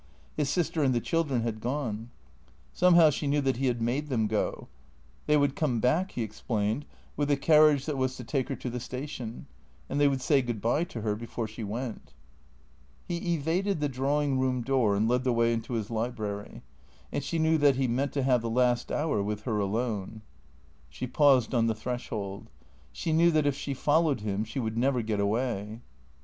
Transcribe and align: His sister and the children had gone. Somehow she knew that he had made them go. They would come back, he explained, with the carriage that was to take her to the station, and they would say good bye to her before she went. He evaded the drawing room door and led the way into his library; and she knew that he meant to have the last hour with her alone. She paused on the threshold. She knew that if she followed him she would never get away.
His 0.35 0.49
sister 0.49 0.81
and 0.81 0.95
the 0.95 0.99
children 0.99 1.41
had 1.43 1.61
gone. 1.61 2.09
Somehow 2.73 3.11
she 3.11 3.27
knew 3.27 3.39
that 3.41 3.57
he 3.57 3.67
had 3.67 3.83
made 3.83 4.07
them 4.09 4.25
go. 4.25 4.67
They 5.27 5.37
would 5.37 5.55
come 5.55 5.79
back, 5.79 6.13
he 6.13 6.23
explained, 6.23 6.85
with 7.15 7.27
the 7.27 7.37
carriage 7.37 7.85
that 7.85 7.99
was 7.99 8.15
to 8.15 8.23
take 8.23 8.49
her 8.49 8.55
to 8.55 8.69
the 8.71 8.79
station, 8.79 9.45
and 9.87 9.99
they 10.01 10.07
would 10.07 10.23
say 10.23 10.41
good 10.41 10.59
bye 10.59 10.85
to 10.85 11.01
her 11.01 11.15
before 11.15 11.47
she 11.47 11.63
went. 11.63 12.13
He 13.07 13.35
evaded 13.35 13.79
the 13.79 13.87
drawing 13.89 14.39
room 14.39 14.63
door 14.63 14.95
and 14.95 15.07
led 15.07 15.23
the 15.23 15.31
way 15.33 15.53
into 15.53 15.73
his 15.73 15.91
library; 15.91 16.63
and 17.11 17.23
she 17.23 17.37
knew 17.37 17.59
that 17.59 17.75
he 17.75 17.87
meant 17.87 18.11
to 18.13 18.23
have 18.23 18.41
the 18.41 18.49
last 18.49 18.91
hour 18.91 19.21
with 19.21 19.43
her 19.43 19.59
alone. 19.59 20.23
She 20.89 21.05
paused 21.05 21.53
on 21.53 21.67
the 21.67 21.75
threshold. 21.75 22.49
She 22.91 23.13
knew 23.13 23.29
that 23.29 23.45
if 23.45 23.53
she 23.55 23.75
followed 23.75 24.21
him 24.21 24.45
she 24.45 24.59
would 24.59 24.79
never 24.79 25.03
get 25.03 25.19
away. 25.19 25.81